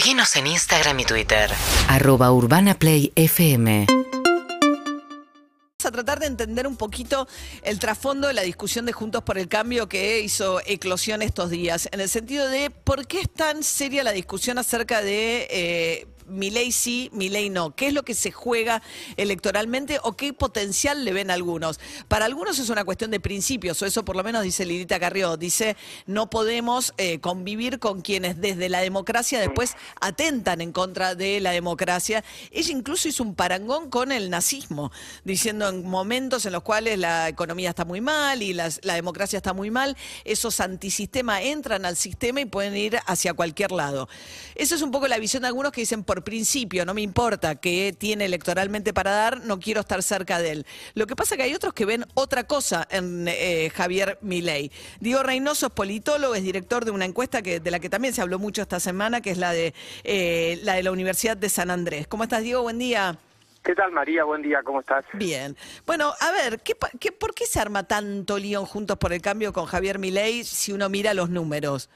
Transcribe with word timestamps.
Seguinos 0.00 0.34
en 0.36 0.46
Instagram 0.46 0.98
y 1.00 1.04
Twitter. 1.04 1.50
Arroba 1.86 2.32
Urbana 2.32 2.78
Play 2.78 3.12
FM. 3.16 3.84
Vamos 3.86 5.84
a 5.84 5.90
tratar 5.90 6.20
de 6.20 6.24
entender 6.24 6.66
un 6.66 6.78
poquito 6.78 7.28
el 7.62 7.78
trasfondo 7.78 8.28
de 8.28 8.32
la 8.32 8.40
discusión 8.40 8.86
de 8.86 8.92
Juntos 8.92 9.22
por 9.22 9.36
el 9.36 9.46
Cambio 9.48 9.90
que 9.90 10.20
hizo 10.20 10.62
eclosión 10.64 11.20
estos 11.20 11.50
días, 11.50 11.86
en 11.92 12.00
el 12.00 12.08
sentido 12.08 12.48
de 12.48 12.70
por 12.70 13.06
qué 13.06 13.20
es 13.20 13.30
tan 13.30 13.62
seria 13.62 14.02
la 14.02 14.12
discusión 14.12 14.56
acerca 14.56 15.02
de 15.02 15.46
eh, 15.50 16.06
mi 16.30 16.50
ley 16.50 16.72
sí, 16.72 17.10
mi 17.12 17.28
ley 17.28 17.50
no. 17.50 17.74
¿Qué 17.74 17.88
es 17.88 17.92
lo 17.92 18.02
que 18.02 18.14
se 18.14 18.30
juega 18.30 18.82
electoralmente 19.16 19.98
o 20.02 20.16
qué 20.16 20.32
potencial 20.32 21.04
le 21.04 21.12
ven 21.12 21.30
algunos? 21.30 21.80
Para 22.08 22.24
algunos 22.24 22.58
es 22.58 22.68
una 22.70 22.84
cuestión 22.84 23.10
de 23.10 23.20
principios, 23.20 23.80
o 23.82 23.86
eso 23.86 24.04
por 24.04 24.16
lo 24.16 24.24
menos 24.24 24.42
dice 24.42 24.64
Lirita 24.64 24.98
Carrió. 25.00 25.36
Dice, 25.36 25.76
no 26.06 26.30
podemos 26.30 26.94
eh, 26.96 27.20
convivir 27.20 27.78
con 27.78 28.00
quienes 28.00 28.40
desde 28.40 28.68
la 28.68 28.80
democracia 28.80 29.40
después 29.40 29.76
atentan 30.00 30.60
en 30.60 30.72
contra 30.72 31.14
de 31.14 31.40
la 31.40 31.50
democracia. 31.50 32.24
Ella 32.50 32.72
incluso 32.72 33.08
hizo 33.08 33.22
un 33.22 33.34
parangón 33.34 33.90
con 33.90 34.12
el 34.12 34.30
nazismo, 34.30 34.92
diciendo 35.24 35.68
en 35.68 35.88
momentos 35.88 36.46
en 36.46 36.52
los 36.52 36.62
cuales 36.62 36.98
la 36.98 37.28
economía 37.28 37.70
está 37.70 37.84
muy 37.84 38.00
mal 38.00 38.42
y 38.42 38.52
la 38.52 38.94
democracia 38.94 39.36
está 39.36 39.52
muy 39.52 39.70
mal, 39.70 39.96
esos 40.24 40.60
antisistemas 40.60 41.42
entran 41.42 41.84
al 41.84 41.96
sistema 41.96 42.40
y 42.40 42.44
pueden 42.44 42.76
ir 42.76 42.98
hacia 43.06 43.34
cualquier 43.34 43.72
lado. 43.72 44.08
Esa 44.54 44.74
es 44.74 44.82
un 44.82 44.90
poco 44.90 45.08
la 45.08 45.18
visión 45.18 45.42
de 45.42 45.48
algunos 45.48 45.72
que 45.72 45.80
dicen, 45.80 46.04
por 46.04 46.19
principio, 46.22 46.84
no 46.84 46.94
me 46.94 47.02
importa 47.02 47.56
qué 47.56 47.94
tiene 47.96 48.24
electoralmente 48.24 48.92
para 48.92 49.10
dar, 49.10 49.40
no 49.44 49.58
quiero 49.58 49.80
estar 49.80 50.02
cerca 50.02 50.38
de 50.38 50.50
él. 50.52 50.66
Lo 50.94 51.06
que 51.06 51.16
pasa 51.16 51.34
es 51.34 51.38
que 51.38 51.44
hay 51.44 51.54
otros 51.54 51.74
que 51.74 51.84
ven 51.84 52.04
otra 52.14 52.44
cosa 52.44 52.86
en 52.90 53.26
eh, 53.28 53.70
Javier 53.74 54.18
Milei. 54.20 54.70
Diego 55.00 55.22
Reynoso 55.22 55.66
es 55.66 55.72
politólogo, 55.72 56.34
es 56.34 56.42
director 56.42 56.84
de 56.84 56.90
una 56.90 57.04
encuesta 57.04 57.42
que, 57.42 57.60
de 57.60 57.70
la 57.70 57.80
que 57.80 57.88
también 57.88 58.14
se 58.14 58.22
habló 58.22 58.38
mucho 58.38 58.62
esta 58.62 58.80
semana, 58.80 59.20
que 59.20 59.30
es 59.30 59.38
la 59.38 59.52
de, 59.52 59.74
eh, 60.04 60.58
la 60.62 60.74
de 60.74 60.82
la 60.82 60.92
Universidad 60.92 61.36
de 61.36 61.48
San 61.48 61.70
Andrés. 61.70 62.06
¿Cómo 62.06 62.24
estás, 62.24 62.42
Diego? 62.42 62.62
Buen 62.62 62.78
día. 62.78 63.18
¿Qué 63.62 63.74
tal, 63.74 63.92
María? 63.92 64.24
Buen 64.24 64.40
día, 64.40 64.62
¿cómo 64.62 64.80
estás? 64.80 65.04
Bien. 65.12 65.54
Bueno, 65.86 66.14
a 66.18 66.32
ver, 66.32 66.60
¿qué, 66.60 66.74
qué, 66.98 67.12
por 67.12 67.34
qué 67.34 67.44
se 67.44 67.60
arma 67.60 67.82
tanto 67.82 68.38
lío 68.38 68.64
Juntos 68.64 68.96
por 68.96 69.12
el 69.12 69.20
Cambio 69.20 69.52
con 69.52 69.66
Javier 69.66 69.98
Milei 69.98 70.44
si 70.44 70.72
uno 70.72 70.88
mira 70.88 71.12
los 71.12 71.28
números? 71.28 71.90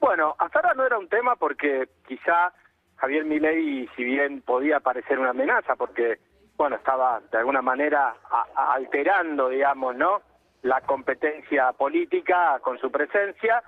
Bueno, 0.00 0.34
hasta 0.38 0.58
ahora 0.58 0.74
no 0.74 0.84
era 0.84 0.98
un 0.98 1.08
tema 1.08 1.36
porque 1.36 1.88
quizá 2.08 2.52
Javier 3.00 3.24
Milei, 3.24 3.88
si 3.96 4.04
bien 4.04 4.42
podía 4.42 4.80
parecer 4.80 5.18
una 5.18 5.30
amenaza, 5.30 5.74
porque, 5.74 6.18
bueno, 6.56 6.76
estaba 6.76 7.20
de 7.32 7.38
alguna 7.38 7.62
manera 7.62 8.14
alterando, 8.54 9.48
digamos, 9.48 9.96
¿no? 9.96 10.20
La 10.62 10.82
competencia 10.82 11.72
política 11.72 12.58
con 12.60 12.78
su 12.78 12.90
presencia, 12.90 13.62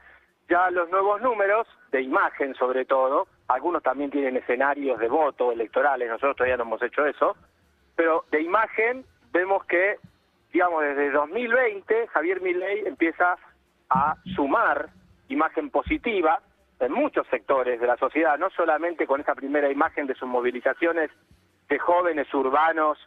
ya 0.51 0.71
los 0.71 0.91
nuevos 0.91 1.23
números, 1.23 1.67
de 1.91 2.03
imagen 2.03 2.55
sobre 2.55 2.85
todo, 2.85 3.27
algunos 3.49 3.83
también 3.83 4.11
tienen 4.11 4.37
escenarios 4.37 4.99
de 4.99 5.09
voto 5.09 5.51
electorales, 5.51 6.09
nosotros 6.11 6.37
todavía 6.37 6.59
no 6.59 6.65
hemos 6.65 6.83
hecho 6.83 7.07
eso, 7.07 7.35
pero 7.97 8.27
de 8.31 8.43
imagen 8.43 9.05
vemos 9.33 9.65
que, 9.65 9.97
digamos, 10.53 10.83
desde 10.83 11.11
2020 11.11 12.09
Javier 12.09 12.43
Milei 12.43 12.87
empieza 12.87 13.39
a 13.89 14.17
sumar 14.37 14.91
imagen 15.29 15.71
positiva, 15.71 16.41
en 16.83 16.93
muchos 16.93 17.27
sectores 17.29 17.81
de 17.81 17.87
la 17.87 17.97
sociedad, 17.97 18.39
no 18.39 18.51
solamente 18.51 19.07
con 19.07 19.21
esa 19.21 19.35
primera 19.35 19.71
imagen 19.71 20.07
de 20.07 20.15
sus 20.15 20.29
movilizaciones 20.29 21.11
de 21.69 21.79
jóvenes 21.79 22.33
urbanos 22.35 22.99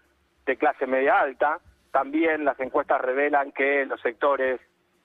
de 0.45 0.57
clase 0.57 0.87
media 0.87 1.19
alta, 1.19 1.59
también 1.91 2.45
las 2.45 2.59
encuestas 2.59 3.01
revelan 3.01 3.51
que 3.51 3.81
en 3.81 3.89
los 3.89 4.01
sectores 4.01 4.59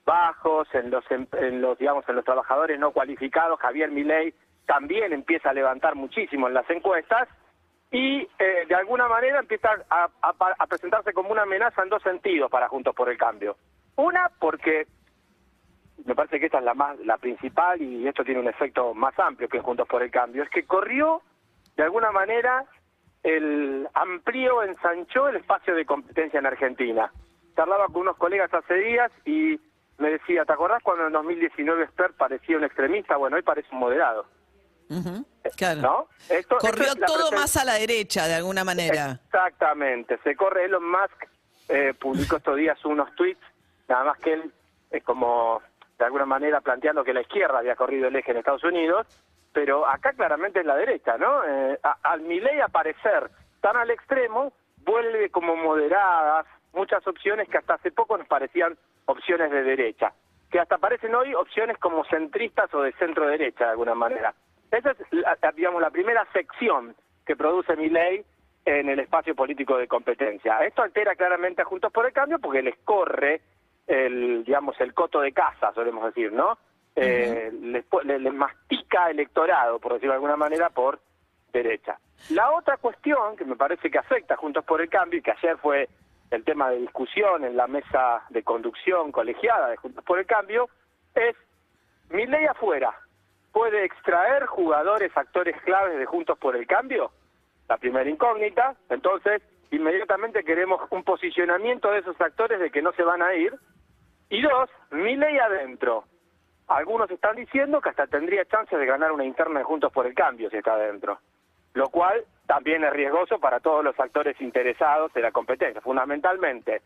bajos, 0.05 0.67
en 0.73 0.89
los, 0.89 1.09
em, 1.11 1.27
en 1.33 1.61
los 1.61 1.77
digamos 1.77 2.07
en 2.09 2.15
los 2.15 2.25
trabajadores 2.25 2.79
no 2.79 2.91
cualificados, 2.91 3.59
Javier 3.59 3.91
Milei 3.91 4.33
también 4.65 5.13
empieza 5.13 5.49
a 5.49 5.53
levantar 5.53 5.95
muchísimo 5.95 6.47
en 6.47 6.53
las 6.53 6.69
encuestas 6.69 7.27
y 7.91 8.27
eh, 8.39 8.65
de 8.67 8.75
alguna 8.75 9.07
manera 9.07 9.39
empieza 9.39 9.69
a, 9.89 10.09
a 10.21 10.67
presentarse 10.67 11.13
como 11.13 11.31
una 11.31 11.43
amenaza 11.43 11.83
en 11.83 11.89
dos 11.89 12.01
sentidos 12.03 12.49
para 12.49 12.69
Juntos 12.69 12.95
por 12.95 13.09
el 13.09 13.17
Cambio. 13.17 13.57
Una, 13.97 14.31
porque 14.39 14.87
me 16.05 16.15
parece 16.15 16.39
que 16.39 16.47
esta 16.47 16.59
es 16.59 16.63
la 16.63 16.73
más 16.73 16.99
la 16.99 17.17
principal 17.17 17.81
y 17.81 18.07
esto 18.07 18.23
tiene 18.23 18.39
un 18.39 18.47
efecto 18.47 18.93
más 18.93 19.17
amplio 19.19 19.49
que 19.49 19.59
Juntos 19.59 19.87
por 19.87 20.01
el 20.03 20.11
Cambio, 20.11 20.43
es 20.43 20.49
que 20.49 20.65
corrió 20.65 21.21
de 21.75 21.83
alguna 21.83 22.11
manera 22.11 22.65
el 23.23 23.87
amplió, 23.93 24.63
ensanchó 24.63 25.27
el 25.27 25.37
espacio 25.37 25.75
de 25.75 25.85
competencia 25.85 26.39
en 26.39 26.45
Argentina. 26.45 27.11
Charlaba 27.55 27.87
con 27.87 27.97
unos 27.97 28.17
colegas 28.17 28.53
hace 28.53 28.73
días 28.75 29.11
y 29.25 29.59
me 29.97 30.09
decía, 30.09 30.45
¿te 30.45 30.53
acordás 30.53 30.81
cuando 30.81 31.05
en 31.05 31.13
2019 31.13 31.83
Esper 31.83 32.13
parecía 32.13 32.57
un 32.57 32.63
extremista? 32.63 33.17
Bueno, 33.17 33.35
hoy 33.35 33.43
parece 33.43 33.67
un 33.71 33.79
moderado. 33.79 34.25
claro. 35.55 36.07
Corrió 36.59 36.95
todo 36.95 37.31
más 37.31 37.55
a 37.57 37.65
la 37.65 37.75
derecha, 37.75 38.27
de 38.27 38.35
alguna 38.35 38.63
manera. 38.63 39.19
Exactamente. 39.25 40.17
Se 40.23 40.35
corre 40.35 40.65
Elon 40.65 40.89
Musk, 40.89 41.27
eh, 41.69 41.93
publicó 41.99 42.37
estos 42.37 42.57
días 42.57 42.83
unos 42.85 43.13
tweets, 43.15 43.41
nada 43.87 44.05
más 44.05 44.17
que 44.19 44.33
él 44.33 44.51
es 44.89 45.03
como 45.03 45.61
de 46.01 46.07
alguna 46.07 46.25
manera 46.25 46.61
planteando 46.61 47.03
que 47.03 47.13
la 47.13 47.21
izquierda 47.21 47.59
había 47.59 47.75
corrido 47.75 48.07
el 48.07 48.15
eje 48.15 48.31
en 48.31 48.37
Estados 48.37 48.63
Unidos, 48.63 49.05
pero 49.53 49.87
acá 49.87 50.13
claramente 50.13 50.59
es 50.59 50.65
la 50.65 50.75
derecha, 50.75 51.15
¿no? 51.17 51.43
Eh, 51.43 51.77
al 52.01 52.21
Milei 52.21 52.59
aparecer 52.59 53.29
tan 53.61 53.77
al 53.77 53.91
extremo, 53.91 54.51
vuelve 54.83 55.29
como 55.29 55.55
moderadas 55.55 56.47
muchas 56.73 57.05
opciones 57.05 57.47
que 57.49 57.59
hasta 57.59 57.75
hace 57.75 57.91
poco 57.91 58.17
nos 58.17 58.27
parecían 58.27 58.75
opciones 59.05 59.51
de 59.51 59.61
derecha, 59.61 60.11
que 60.49 60.59
hasta 60.59 60.79
parecen 60.79 61.13
hoy 61.13 61.35
opciones 61.35 61.77
como 61.77 62.03
centristas 62.05 62.73
o 62.73 62.81
de 62.81 62.93
centro 62.93 63.27
derecha 63.27 63.65
de 63.65 63.71
alguna 63.71 63.93
manera. 63.93 64.33
Esa 64.71 64.91
es, 64.91 65.55
digamos, 65.55 65.81
la 65.81 65.91
primera 65.91 66.25
sección 66.33 66.95
que 67.27 67.35
produce 67.35 67.75
Milei 67.75 68.25
en 68.65 68.89
el 68.89 68.99
espacio 68.99 69.35
político 69.35 69.77
de 69.77 69.87
competencia. 69.87 70.57
Esto 70.65 70.81
altera 70.81 71.15
claramente 71.15 71.61
a 71.61 71.65
Juntos 71.65 71.91
por 71.91 72.07
el 72.07 72.13
Cambio 72.13 72.39
porque 72.39 72.63
les 72.63 72.77
corre 72.79 73.41
el, 73.91 74.43
digamos, 74.43 74.79
el 74.79 74.93
coto 74.93 75.21
de 75.21 75.33
casa, 75.33 75.73
solemos 75.73 76.05
decir, 76.05 76.31
¿no? 76.31 76.57
Eh, 76.95 77.51
les, 77.61 77.85
mastica 78.33 79.09
electorado, 79.09 79.79
por 79.79 79.93
decirlo 79.93 80.13
de 80.13 80.17
alguna 80.17 80.37
manera, 80.37 80.69
por 80.69 80.99
derecha. 81.51 81.99
La 82.29 82.51
otra 82.51 82.77
cuestión 82.77 83.35
que 83.35 83.45
me 83.45 83.55
parece 83.55 83.89
que 83.89 83.97
afecta 83.97 84.37
Juntos 84.37 84.63
por 84.63 84.81
el 84.81 84.89
Cambio 84.89 85.19
y 85.19 85.21
que 85.21 85.31
ayer 85.31 85.57
fue 85.57 85.89
el 86.29 86.43
tema 86.45 86.69
de 86.69 86.79
discusión 86.79 87.43
en 87.43 87.57
la 87.57 87.67
mesa 87.67 88.23
de 88.29 88.43
conducción 88.43 89.11
colegiada 89.11 89.69
de 89.69 89.77
Juntos 89.77 90.03
por 90.05 90.19
el 90.19 90.25
Cambio 90.25 90.69
es 91.13 91.35
mi 92.09 92.25
ley 92.25 92.45
afuera 92.45 92.93
puede 93.51 93.83
extraer 93.83 94.45
jugadores, 94.45 95.11
actores 95.15 95.59
claves 95.63 95.97
de 95.97 96.05
Juntos 96.05 96.37
por 96.37 96.55
el 96.55 96.65
Cambio. 96.67 97.11
La 97.67 97.77
primera 97.77 98.09
incógnita, 98.09 98.75
entonces 98.89 99.41
inmediatamente 99.71 100.43
queremos 100.43 100.81
un 100.89 101.03
posicionamiento 101.03 101.91
de 101.91 101.99
esos 101.99 102.19
actores 102.19 102.59
de 102.59 102.71
que 102.71 102.81
no 102.81 102.91
se 102.93 103.03
van 103.03 103.21
a 103.21 103.33
ir 103.33 103.53
y 104.31 104.41
dos, 104.41 104.69
mi 104.91 105.17
ley 105.17 105.37
adentro. 105.37 106.05
Algunos 106.69 107.11
están 107.11 107.35
diciendo 107.35 107.81
que 107.81 107.89
hasta 107.89 108.07
tendría 108.07 108.45
chance 108.45 108.75
de 108.75 108.85
ganar 108.85 109.11
una 109.11 109.25
interna 109.25 109.59
de 109.59 109.65
Juntos 109.65 109.91
por 109.91 110.07
el 110.07 110.15
Cambio 110.15 110.49
si 110.49 110.55
está 110.55 110.73
adentro. 110.73 111.19
Lo 111.73 111.89
cual 111.89 112.23
también 112.47 112.83
es 112.85 112.93
riesgoso 112.93 113.39
para 113.39 113.59
todos 113.59 113.83
los 113.83 113.99
actores 113.99 114.39
interesados 114.39 115.11
en 115.15 115.23
la 115.23 115.31
competencia. 115.33 115.81
Fundamentalmente, 115.81 116.81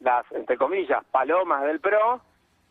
las, 0.00 0.30
entre 0.32 0.58
comillas, 0.58 1.02
palomas 1.10 1.64
del 1.64 1.80
PRO, 1.80 2.20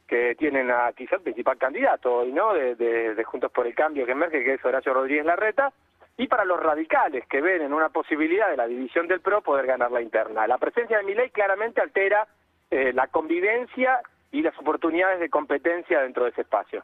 que 0.07 0.35
tienen 0.35 0.69
a 0.69 0.91
quizá 0.93 1.15
el 1.15 1.21
principal 1.23 1.57
candidato 1.57 2.17
hoy, 2.17 2.31
¿no? 2.31 2.53
De, 2.53 2.75
de, 2.75 3.23
Juntos 3.23 3.51
por 3.51 3.65
el 3.65 3.73
Cambio 3.73 4.05
que 4.05 4.11
emerge, 4.11 4.43
que 4.43 4.53
es 4.55 4.65
Horacio 4.65 4.93
Rodríguez 4.93 5.25
Larreta, 5.25 5.73
y 6.17 6.27
para 6.27 6.45
los 6.45 6.59
radicales 6.59 7.25
que 7.27 7.41
ven 7.41 7.63
en 7.63 7.73
una 7.73 7.89
posibilidad 7.89 8.49
de 8.49 8.57
la 8.57 8.67
división 8.67 9.07
del 9.07 9.21
PRO 9.21 9.41
poder 9.41 9.65
ganar 9.65 9.91
la 9.91 10.01
interna. 10.01 10.45
La 10.45 10.59
presencia 10.59 10.97
de 10.97 11.03
mi 11.03 11.15
ley 11.15 11.31
claramente 11.31 11.81
altera 11.81 12.27
eh, 12.71 12.93
la 12.93 13.07
convivencia 13.07 14.01
y 14.31 14.41
las 14.41 14.57
oportunidades 14.59 15.19
de 15.19 15.29
competencia 15.29 16.01
dentro 16.01 16.25
de 16.25 16.31
ese 16.31 16.41
espacio. 16.41 16.83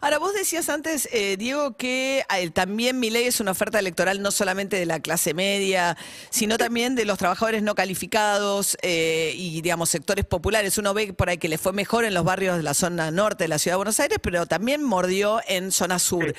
Ahora, 0.00 0.18
vos 0.18 0.34
decías 0.34 0.68
antes, 0.68 1.08
eh, 1.12 1.36
Diego, 1.36 1.76
que 1.76 2.24
eh, 2.36 2.50
también 2.50 2.98
mi 2.98 3.08
ley 3.08 3.26
es 3.26 3.38
una 3.38 3.52
oferta 3.52 3.78
electoral 3.78 4.20
no 4.20 4.32
solamente 4.32 4.76
de 4.76 4.86
la 4.86 4.98
clase 4.98 5.32
media, 5.32 5.96
sino 6.30 6.58
también 6.58 6.96
de 6.96 7.04
los 7.04 7.18
trabajadores 7.18 7.62
no 7.62 7.76
calificados 7.76 8.76
eh, 8.82 9.32
y, 9.36 9.60
digamos, 9.62 9.90
sectores 9.90 10.24
populares. 10.24 10.76
Uno 10.78 10.92
ve 10.92 11.12
por 11.12 11.28
ahí 11.28 11.38
que 11.38 11.48
le 11.48 11.58
fue 11.58 11.72
mejor 11.72 12.04
en 12.04 12.14
los 12.14 12.24
barrios 12.24 12.56
de 12.56 12.64
la 12.64 12.74
zona 12.74 13.12
norte 13.12 13.44
de 13.44 13.48
la 13.48 13.60
ciudad 13.60 13.74
de 13.74 13.78
Buenos 13.78 14.00
Aires, 14.00 14.18
pero 14.20 14.46
también 14.46 14.82
mordió 14.82 15.40
en 15.46 15.70
zona 15.70 16.00
sur. 16.00 16.34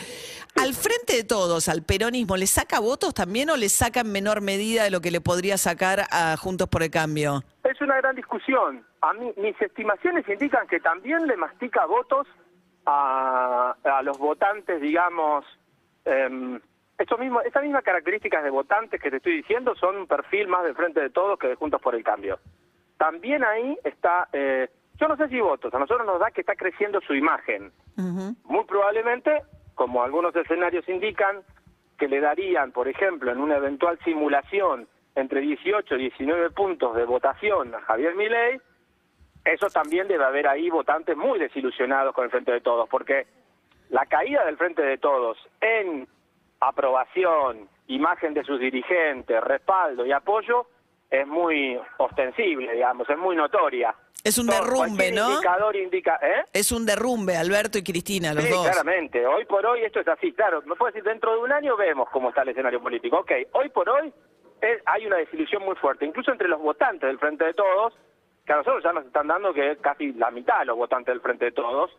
Al 0.56 0.74
frente 0.74 1.14
de 1.16 1.24
todos, 1.24 1.70
al 1.70 1.84
peronismo, 1.84 2.36
¿le 2.36 2.48
saca 2.48 2.80
votos 2.80 3.14
también 3.14 3.50
o 3.50 3.56
le 3.56 3.70
saca 3.70 4.02
en 4.02 4.12
menor 4.12 4.42
medida 4.42 4.84
de 4.84 4.90
lo 4.90 5.00
que 5.00 5.12
le 5.12 5.22
podría 5.22 5.58
sacar 5.58 6.06
a 6.12 6.36
Juntos 6.36 6.68
por 6.68 6.84
el 6.84 6.92
Cambio? 6.92 7.44
Una 7.84 7.98
gran 7.98 8.16
discusión. 8.16 8.86
A 9.02 9.12
mí, 9.14 9.34
mis 9.36 9.62
estimaciones 9.62 10.28
indican 10.30 10.68
que 10.68 10.80
también 10.80 11.28
le 11.28 11.36
mastica 11.36 11.86
votos 11.86 12.26
a, 12.86 13.76
los 14.04 14.18
votantes, 14.18 14.80
digamos, 14.80 15.46
eh, 16.06 16.60
esto 16.98 17.18
mismo, 17.18 17.42
estas 17.42 17.62
mismas 17.62 17.84
características 17.84 18.44
de 18.44 18.50
votantes 18.50 19.02
que 19.02 19.12
te 19.12 19.18
estoy 19.18 19.38
diciendo 19.38 19.76
son 19.76 19.98
un 19.98 20.08
perfil 20.08 20.48
más 20.48 20.64
de 20.64 20.74
frente 20.74 21.02
de 21.02 21.10
todos 21.10 21.38
que 21.38 21.48
de 21.48 21.56
Juntos 21.56 21.82
por 21.82 21.94
el 21.96 22.04
Cambio. 22.04 22.40
También 22.98 23.44
ahí 23.44 23.78
está, 23.84 24.30
eh, 24.32 24.70
yo 24.96 25.10
no 25.10 25.18
sé 25.18 25.28
si 25.28 25.42
votos, 25.42 25.74
a 25.74 25.80
nosotros 25.80 26.08
nos 26.08 26.20
da 26.22 26.32
que 26.32 26.42
está 26.42 26.56
creciendo 26.56 27.02
su 27.02 27.14
imagen. 27.14 27.74
Muy 27.98 28.64
probablemente 28.66 29.44
como 29.76 30.04
algunos 30.04 30.34
escenarios 30.36 30.88
indican, 30.88 31.42
que 31.98 32.08
le 32.08 32.22
darían, 32.22 32.72
por 32.72 32.88
ejemplo, 32.88 33.32
en 33.32 33.40
una 33.40 33.58
eventual 33.58 34.00
simulación 34.04 34.88
entre 35.16 35.42
18 35.42 35.96
y 35.96 35.98
19 36.10 36.52
puntos 36.52 36.96
de 36.96 37.06
votación 37.06 37.74
a 37.76 37.82
Javier 37.82 38.16
Milei, 38.16 38.60
eso 39.46 39.68
también 39.68 40.08
debe 40.08 40.24
haber 40.24 40.48
ahí 40.48 40.70
votantes 40.70 41.18
muy 41.18 41.38
desilusionados 41.40 42.14
con 42.14 42.26
el 42.26 42.32
Frente 42.32 42.52
de 42.52 42.62
Todos, 42.62 42.88
porque 42.90 43.28
la 43.90 44.06
caída 44.06 44.46
del 44.46 44.58
Frente 44.58 44.82
de 44.82 44.98
Todos 44.98 45.38
en 45.62 46.08
aprobación, 46.62 47.68
imagen 47.88 48.34
de 48.34 48.44
sus 48.44 48.60
dirigentes, 48.60 49.42
respaldo 49.44 50.06
y 50.06 50.12
apoyo 50.12 50.68
es 51.10 51.28
muy 51.28 51.80
ostensible, 51.98 52.74
digamos, 52.74 53.08
es 53.10 53.18
muy 53.18 53.36
notoria. 53.36 53.94
Es 54.24 54.38
un 54.38 54.48
derrumbe, 54.48 55.12
¿no? 55.12 55.32
indicador 55.32 55.76
indica, 55.76 56.18
¿eh? 56.24 56.46
Es 56.54 56.72
un 56.72 56.86
derrumbe, 56.86 57.36
Alberto 57.36 57.78
y 57.78 57.84
Cristina, 57.84 58.34
los 58.34 58.46
sí, 58.46 58.50
dos. 58.50 58.64
claramente. 58.64 59.26
Hoy 59.28 59.44
por 59.46 59.66
hoy 59.66 59.84
esto 59.84 60.00
es 60.00 60.08
así. 60.08 60.32
Claro, 60.32 60.62
me 60.66 60.76
puedo 60.76 60.92
decir, 60.92 61.04
dentro 61.04 61.34
de 61.34 61.40
un 61.40 61.52
año 61.52 61.76
vemos 61.76 62.10
cómo 62.10 62.30
está 62.30 62.44
el 62.44 62.50
escenario 62.50 62.82
político. 62.82 63.20
Ok, 63.20 63.32
hoy 63.52 63.70
por 63.70 63.90
hoy 63.90 64.14
es- 64.64 64.82
hay 64.86 65.06
una 65.06 65.18
desilusión 65.18 65.64
muy 65.64 65.76
fuerte, 65.76 66.06
incluso 66.06 66.32
entre 66.32 66.48
los 66.48 66.62
votantes 66.62 67.08
del 67.08 67.20
Frente 67.20 67.46
de 67.46 67.54
Todos, 67.54 67.94
que 68.46 68.54
a 68.54 68.58
nosotros 68.58 68.84
ya 68.84 68.92
nos 68.94 69.06
están 69.06 69.28
dando 69.28 69.54
que 69.54 69.78
casi 69.78 70.14
la 70.14 70.32
mitad 70.32 70.60
de 70.60 70.66
los 70.66 70.78
votantes 70.78 71.14
del 71.14 71.22
Frente 71.22 71.46
de 71.46 71.52
Todos 71.52 71.92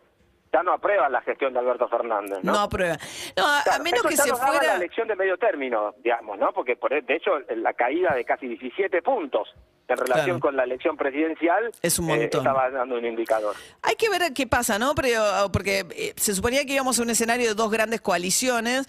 ya 0.53 0.63
no 0.63 0.71
aprueban 0.73 1.11
la 1.11 1.21
gestión 1.21 1.51
de 1.53 1.59
Alberto 1.59 1.87
Fernández, 1.89 2.39
¿no? 2.43 2.53
No 2.53 2.59
aprueba. 2.59 2.95
No, 3.35 3.43
a, 3.45 3.79
menos 3.79 3.99
eso 3.99 4.07
que 4.09 4.15
ya 4.15 4.23
se 4.23 4.29
nos 4.29 4.39
daba 4.39 4.51
fuera. 4.53 4.67
la 4.73 4.75
elección 4.77 5.07
de 5.07 5.15
medio 5.15 5.37
término, 5.37 5.93
digamos, 5.97 6.37
¿no? 6.37 6.53
Porque, 6.53 6.75
por, 6.77 6.91
de 6.91 7.15
hecho, 7.15 7.39
la 7.55 7.73
caída 7.73 8.13
de 8.13 8.23
casi 8.23 8.47
17 8.47 9.01
puntos 9.01 9.53
en 9.87 9.97
relación 9.97 10.25
Claro. 10.25 10.39
con 10.39 10.55
la 10.55 10.63
elección 10.63 10.97
presidencial 10.97 11.71
Es 11.81 11.99
un 11.99 12.09
eh, 12.09 12.17
montón. 12.17 12.41
estaba 12.41 12.69
dando 12.71 12.97
un 12.97 13.05
indicador. 13.05 13.55
Hay 13.83 13.95
que 13.95 14.09
ver 14.09 14.33
qué 14.33 14.47
pasa, 14.47 14.79
¿no? 14.79 14.95
Pero, 14.95 15.21
porque 15.51 15.85
eh, 15.91 16.13
se 16.17 16.33
suponía 16.33 16.65
que 16.65 16.73
íbamos 16.73 16.97
a 16.97 17.03
un 17.03 17.09
escenario 17.11 17.47
de 17.49 17.53
dos 17.53 17.69
grandes 17.69 18.01
coaliciones, 18.01 18.87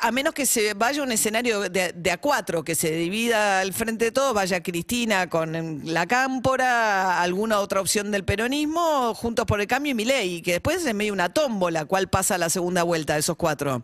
a 0.00 0.10
menos 0.12 0.32
que 0.32 0.46
se 0.46 0.72
vaya 0.74 1.02
a 1.02 1.04
un 1.04 1.12
escenario 1.12 1.60
de, 1.68 1.92
de 1.94 2.10
a 2.10 2.18
cuatro, 2.18 2.62
que 2.64 2.74
se 2.74 2.90
divida 2.92 3.60
el 3.62 3.72
frente 3.74 4.06
de 4.06 4.12
todos, 4.12 4.32
vaya 4.34 4.62
Cristina 4.62 5.28
con 5.28 5.82
la 5.84 6.06
cámpora, 6.06 7.20
alguna 7.22 7.60
otra 7.60 7.80
opción 7.80 8.10
del 8.10 8.24
peronismo, 8.24 9.14
juntos 9.14 9.44
por 9.46 9.60
el 9.60 9.66
cambio 9.66 9.92
y 9.92 9.94
Milei, 9.94 10.42
que 10.42 10.52
después 10.52 10.84
es 10.86 10.94
medio 10.94 11.12
una 11.12 11.28
tómbola, 11.32 11.84
¿cuál 11.84 12.08
pasa 12.08 12.36
a 12.36 12.38
la 12.38 12.48
segunda 12.48 12.82
vuelta 12.82 13.14
de 13.14 13.20
esos 13.20 13.36
cuatro? 13.36 13.82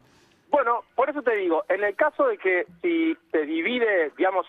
Bueno, 0.57 0.85
por 0.95 1.11
eso 1.11 1.21
te 1.21 1.35
digo, 1.37 1.65
en 1.69 1.85
el 1.85 1.95
caso 1.95 2.27
de 2.29 2.39
que 2.39 2.65
si 2.81 3.15
se 3.31 3.43
divide, 3.45 4.11
digamos, 4.17 4.47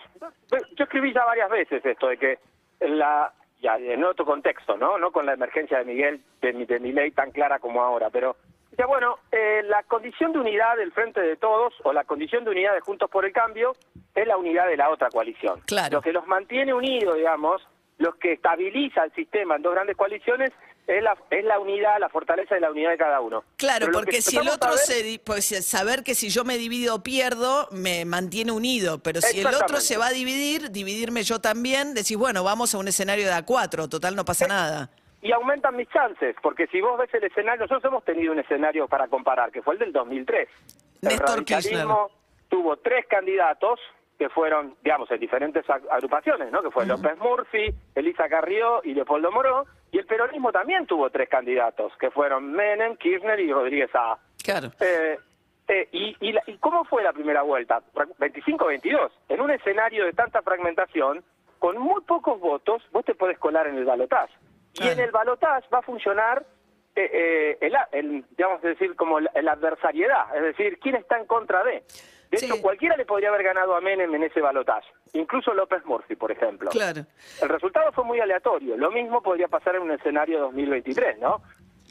yo 0.74 0.84
escribí 0.84 1.12
ya 1.12 1.22
varias 1.26 1.50
veces 1.50 1.84
esto 1.84 2.08
de 2.08 2.16
que 2.16 2.38
en 2.80 2.98
la 2.98 3.30
ya 3.60 3.76
en 3.76 4.02
otro 4.04 4.24
contexto, 4.24 4.78
¿no? 4.78 4.96
No 4.96 5.10
con 5.12 5.26
la 5.26 5.34
emergencia 5.34 5.76
de 5.78 5.84
Miguel, 5.84 6.22
de, 6.40 6.54
mi- 6.54 6.64
de 6.64 6.80
mi 6.80 6.92
ley 6.92 7.10
tan 7.10 7.30
clara 7.30 7.58
como 7.58 7.82
ahora, 7.82 8.08
pero 8.08 8.36
ya 8.78 8.86
bueno, 8.86 9.18
eh, 9.32 9.60
la 9.64 9.82
condición 9.82 10.32
de 10.32 10.38
unidad 10.38 10.78
del 10.78 10.92
Frente 10.92 11.20
de 11.20 11.36
Todos 11.36 11.74
o 11.84 11.92
la 11.92 12.04
condición 12.04 12.42
de 12.44 12.52
unidad 12.52 12.72
de 12.72 12.80
Juntos 12.80 13.10
por 13.10 13.26
el 13.26 13.32
Cambio 13.34 13.72
es 14.14 14.26
la 14.26 14.38
unidad 14.38 14.66
de 14.66 14.78
la 14.78 14.88
otra 14.88 15.10
coalición. 15.10 15.60
Claro. 15.66 15.96
Lo 15.98 16.00
que 16.02 16.12
los 16.14 16.26
mantiene 16.26 16.72
unidos, 16.72 17.16
digamos, 17.16 17.60
los 17.98 18.14
que 18.16 18.32
estabiliza 18.32 19.04
el 19.04 19.12
sistema 19.12 19.56
en 19.56 19.62
dos 19.62 19.74
grandes 19.74 19.96
coaliciones 19.96 20.52
es 20.88 21.02
la, 21.02 21.16
es 21.30 21.44
la 21.44 21.58
unidad, 21.60 22.00
la 22.00 22.08
fortaleza 22.08 22.54
de 22.54 22.62
la 22.62 22.70
unidad 22.70 22.90
de 22.90 22.96
cada 22.98 23.20
uno. 23.20 23.44
Claro, 23.56 23.86
Pero 23.86 23.98
porque 23.98 24.16
que 24.16 24.22
si 24.22 24.36
el 24.38 24.48
otro 24.48 24.70
ver- 24.70 24.78
se, 24.78 25.20
pues 25.24 25.44
saber 25.66 26.02
que 26.02 26.14
si 26.14 26.30
yo 26.30 26.44
me 26.44 26.56
divido 26.58 27.02
pierdo, 27.02 27.68
me 27.70 28.04
mantiene 28.06 28.52
unido, 28.52 28.98
pero 29.02 29.20
si 29.20 29.40
el 29.40 29.46
otro 29.46 29.80
se 29.80 29.98
va 29.98 30.06
a 30.06 30.10
dividir, 30.12 30.70
dividirme 30.70 31.22
yo 31.22 31.40
también, 31.40 31.92
decís, 31.94 32.16
bueno, 32.16 32.42
vamos 32.42 32.74
a 32.74 32.78
un 32.78 32.88
escenario 32.88 33.26
de 33.26 33.32
A4, 33.34 33.88
total 33.88 34.16
no 34.16 34.24
pasa 34.24 34.46
nada. 34.46 34.90
y 35.20 35.30
aumentan 35.32 35.76
mis 35.76 35.88
chances, 35.90 36.34
porque 36.42 36.66
si 36.68 36.80
vos 36.80 36.98
ves 36.98 37.12
el 37.12 37.24
escenario, 37.24 37.62
nosotros 37.66 37.84
hemos 37.92 38.04
tenido 38.04 38.32
un 38.32 38.38
escenario 38.38 38.88
para 38.88 39.08
comparar, 39.08 39.50
que 39.52 39.60
fue 39.62 39.74
el 39.74 39.80
del 39.80 39.92
2003. 39.92 40.48
El 41.02 41.08
Néstor 41.10 41.28
radicalismo 41.30 42.10
tuvo 42.48 42.76
tres 42.78 43.04
candidatos 43.10 43.78
que 44.18 44.28
fueron, 44.28 44.74
digamos, 44.82 45.08
en 45.12 45.20
diferentes 45.20 45.64
ag- 45.66 45.86
agrupaciones, 45.90 46.50
¿no? 46.50 46.60
Que 46.62 46.70
fue 46.70 46.84
López 46.86 47.16
Murphy, 47.18 47.72
Elisa 47.94 48.28
Carrió 48.28 48.80
y 48.82 48.92
Leopoldo 48.94 49.30
Moró, 49.30 49.64
y 49.92 49.98
el 49.98 50.06
peronismo 50.06 50.50
también 50.50 50.86
tuvo 50.86 51.08
tres 51.10 51.28
candidatos, 51.28 51.92
que 51.98 52.10
fueron 52.10 52.50
Menem, 52.52 52.96
Kirchner 52.96 53.38
y 53.38 53.52
Rodríguez 53.52 53.90
A. 53.94 54.18
Claro. 54.42 54.70
Eh, 54.80 55.18
eh, 55.68 55.88
y, 55.92 56.16
y, 56.20 56.32
la- 56.32 56.42
¿Y 56.46 56.56
cómo 56.58 56.84
fue 56.84 57.02
la 57.04 57.12
primera 57.12 57.42
vuelta? 57.42 57.80
25-22. 57.94 59.10
En 59.28 59.40
un 59.40 59.50
escenario 59.50 60.04
de 60.04 60.12
tanta 60.12 60.42
fragmentación, 60.42 61.22
con 61.58 61.78
muy 61.78 62.00
pocos 62.02 62.40
votos, 62.40 62.82
vos 62.92 63.04
te 63.04 63.14
podés 63.14 63.38
colar 63.38 63.66
en 63.68 63.76
el 63.76 63.84
balotaje. 63.84 64.32
Y 64.74 64.88
en 64.88 64.98
el 65.00 65.10
balotaje 65.10 65.66
va 65.72 65.78
a 65.78 65.82
funcionar, 65.82 66.44
eh, 66.96 67.10
eh, 67.12 67.58
el, 67.60 67.74
el, 67.92 68.24
digamos 68.36 68.62
decir, 68.62 68.94
como 68.96 69.20
la, 69.20 69.30
la 69.42 69.52
adversariedad, 69.52 70.34
es 70.36 70.42
decir, 70.42 70.78
quién 70.80 70.96
está 70.96 71.18
en 71.18 71.26
contra 71.26 71.62
de. 71.64 71.82
De 72.30 72.36
Sí. 72.38 72.44
hecho, 72.46 72.60
cualquiera 72.60 72.96
le 72.96 73.06
podría 73.06 73.30
haber 73.30 73.42
ganado 73.42 73.74
a 73.74 73.80
Menem 73.80 74.14
en 74.14 74.22
ese 74.24 74.40
balotaje, 74.40 74.88
incluso 75.14 75.54
López 75.54 75.84
Murphy, 75.86 76.14
por 76.16 76.30
ejemplo. 76.30 76.68
Claro. 76.70 77.02
El 77.40 77.48
resultado 77.48 77.90
fue 77.92 78.04
muy 78.04 78.20
aleatorio. 78.20 78.76
Lo 78.76 78.90
mismo 78.90 79.22
podría 79.22 79.48
pasar 79.48 79.76
en 79.76 79.82
un 79.82 79.92
escenario 79.92 80.40
2023, 80.40 81.18
¿no? 81.18 81.42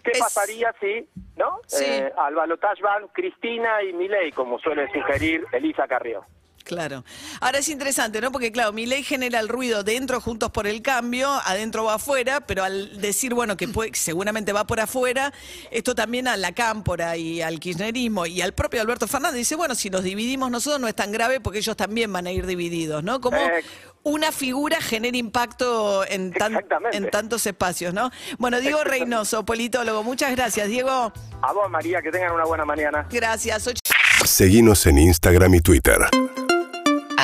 ¿Qué 0.04 0.12
Es- 0.12 0.20
pasaría 0.20 0.74
si, 0.80 1.10
no? 1.36 1.60
Sí. 1.66 1.84
Eh, 1.86 2.14
al 2.18 2.36
balotaje 2.36 2.82
van 2.84 3.08
Cristina 3.10 3.82
y 3.84 3.94
Milei, 3.94 4.32
como 4.32 4.60
suele 4.60 4.88
sugerir 4.92 5.44
Elisa 5.52 5.88
Carrió. 5.88 6.24
Claro. 6.68 7.06
Ahora 7.40 7.60
es 7.60 7.70
interesante, 7.70 8.20
¿no? 8.20 8.30
Porque 8.30 8.52
claro, 8.52 8.74
mi 8.74 8.86
ley 8.86 9.02
genera 9.02 9.40
el 9.40 9.48
ruido 9.48 9.84
dentro, 9.84 10.20
juntos 10.20 10.52
por 10.52 10.68
el 10.68 10.82
cambio, 10.82 11.32
adentro 11.46 11.86
o 11.86 11.90
afuera, 11.90 12.42
pero 12.42 12.66
al 12.66 13.00
decir, 13.00 13.34
bueno, 13.34 13.56
que 13.56 13.70
puede- 13.70 13.92
seguramente 13.96 14.52
va 14.52 14.68
por 14.68 14.82
afuera, 14.82 15.32
esto 15.72 15.96
también 15.96 16.28
a 16.28 16.36
la 16.36 16.52
cámpora 16.52 17.16
y 17.16 17.42
al 17.42 17.62
kirchnerismo 17.62 18.26
y 18.26 18.42
al 18.42 18.54
propio 18.54 18.82
Alberto 18.82 19.08
Fernández 19.08 19.38
dice, 19.38 19.56
bueno, 19.56 19.76
si 19.76 19.90
nos 19.90 20.04
dividimos 20.04 20.52
nosotros 20.52 20.82
no 20.82 20.90
es 20.90 20.96
tan 20.96 21.14
grave 21.14 21.40
porque 21.40 21.60
ellos 21.60 21.78
también 21.78 22.12
van 22.12 22.28
a 22.28 22.32
ir 22.32 22.46
divididos, 22.46 23.02
¿no? 23.02 23.22
Como 23.22 23.38
Eh, 23.38 23.64
una 24.04 24.34
figura 24.34 24.82
genera 24.82 25.16
impacto 25.18 26.06
en, 26.06 26.34
tan- 26.34 26.54
Exactamente. 26.54 26.98
en 26.98 27.10
tantos 27.10 27.46
espacios, 27.46 27.94
¿no? 27.94 28.12
Bueno, 28.40 28.60
Diego 28.60 28.84
Reynoso, 28.84 29.46
politólogo, 29.46 30.04
muchas 30.04 30.36
gracias. 30.36 30.68
Diego, 30.68 31.14
A 31.42 31.54
vos, 31.54 31.70
María, 31.70 32.02
que 32.02 32.12
tengan 32.12 32.34
una 32.34 32.44
buena 32.44 32.66
mañana. 32.66 33.08
gracias. 33.10 33.70
Seguinos 34.26 34.86
en 34.86 34.98
Instagram 34.98 35.56
y 35.56 35.62
Twitter. 35.62 35.98